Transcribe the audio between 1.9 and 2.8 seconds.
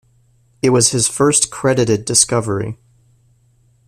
discovery.